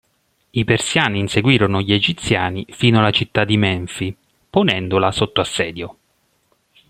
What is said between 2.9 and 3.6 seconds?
alla città di